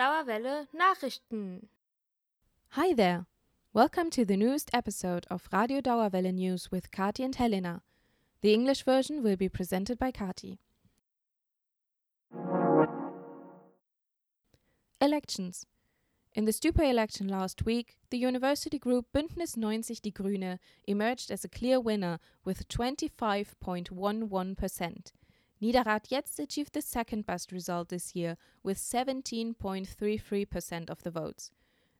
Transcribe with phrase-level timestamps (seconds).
[0.00, 1.68] Dauerwelle Nachrichten.
[2.70, 3.26] Hi there.
[3.74, 7.82] Welcome to the newest episode of Radio Dauerwelle News with Kati and Helena.
[8.40, 10.56] The English version will be presented by Kati.
[15.02, 15.66] Elections.
[16.34, 21.44] In the Stupa election last week, the university group Bündnis 90 Die Grüne emerged as
[21.44, 25.12] a clear winner with 25.11%.
[25.62, 31.50] Niederrad Jetzt achieved the second best result this year with 17.33% of the votes.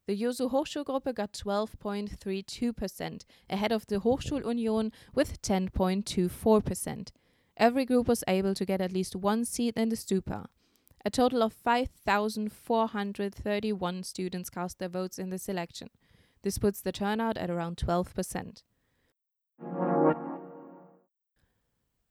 [0.07, 7.09] The Juso Hochschulgruppe got 12.32%, ahead of the Hochschulunion with 10.24%.
[7.57, 10.47] Every group was able to get at least one seat in the Stupa.
[11.05, 15.91] A total of 5,431 students cast their votes in this election.
[16.43, 18.63] This puts the turnout at around 12%.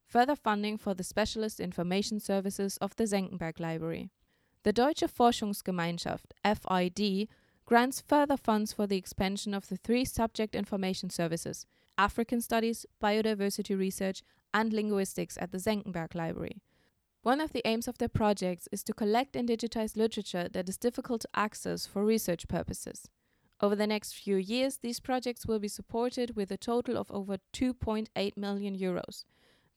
[0.09, 4.09] Further funding for the Specialist Information Services of the Senckenberg Library.
[4.63, 7.27] The Deutsche Forschungsgemeinschaft, FID,
[7.67, 13.77] grants further funds for the expansion of the three subject information services African Studies, Biodiversity
[13.77, 16.63] Research, and Linguistics at the Senckenberg Library.
[17.21, 20.77] One of the aims of their projects is to collect and digitize literature that is
[20.77, 23.07] difficult to access for research purposes.
[23.61, 27.37] Over the next few years, these projects will be supported with a total of over
[27.53, 29.25] 2.8 million euros.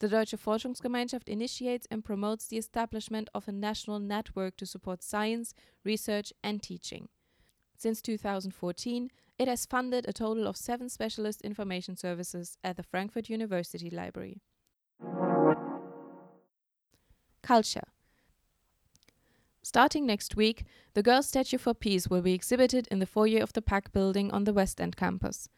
[0.02, 5.54] The Deutsche Forschungsgemeinschaft initiates and promotes the establishment of a national network to support science,
[5.84, 7.08] research, and teaching.
[7.76, 13.28] Since 2014, it has funded a total of seven specialist information services at the Frankfurt
[13.28, 14.40] University Library.
[17.44, 17.86] Culture
[19.62, 20.64] Starting next week,
[20.94, 24.32] the Girl Statue for Peace will be exhibited in the foyer of the PAC building
[24.32, 25.48] on the Westend campus.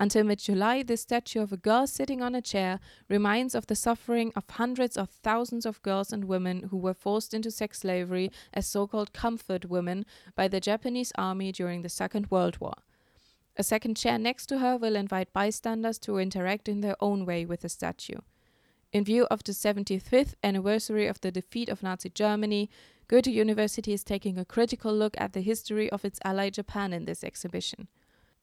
[0.00, 3.76] Until mid July, this statue of a girl sitting on a chair reminds of the
[3.76, 8.32] suffering of hundreds of thousands of girls and women who were forced into sex slavery
[8.54, 12.76] as so called comfort women by the Japanese army during the Second World War.
[13.58, 17.44] A second chair next to her will invite bystanders to interact in their own way
[17.44, 18.20] with the statue.
[18.94, 22.70] In view of the 75th anniversary of the defeat of Nazi Germany,
[23.06, 27.04] Goethe University is taking a critical look at the history of its ally Japan in
[27.04, 27.88] this exhibition.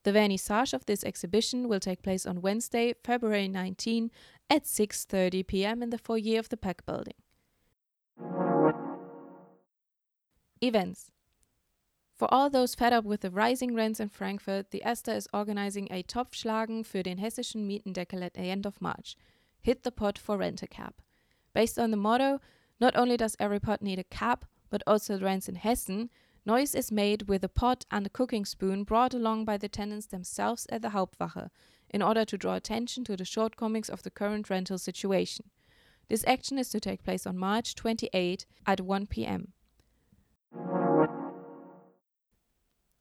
[0.08, 4.10] The vernissage of this exhibition will take place on Wednesday, February 19
[4.50, 5.84] at 6:30 p.m.
[5.84, 7.16] in the foyer of the PAC building.
[10.62, 11.12] Events
[12.16, 15.90] For all those fed up with the rising rents in Frankfurt, the AStA is organizing
[15.92, 19.18] a Topfschlagen für den hessischen Mietendeckel at the end of March.
[19.60, 21.02] Hit the pot for rent a cap.
[21.54, 22.40] Based on the motto,
[22.80, 26.10] not only does every pot need a cap, but also rents in Hessen,
[26.48, 30.06] Noise is made with a pot and a cooking spoon brought along by the tenants
[30.06, 31.50] themselves at the Hauptwache
[31.90, 35.50] in order to draw attention to the shortcomings of the current rental situation.
[36.08, 39.52] This action is to take place on March 28 at 1 pm.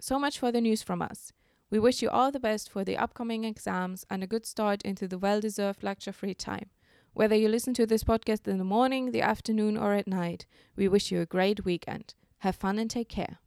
[0.01, 1.33] So much for the news from us.
[1.71, 5.07] We wish you all the best for the upcoming exams and a good start into
[5.07, 6.71] the well deserved lecture free time.
[7.13, 10.89] Whether you listen to this podcast in the morning, the afternoon, or at night, we
[10.89, 12.15] wish you a great weekend.
[12.47, 13.41] Have fun and take care.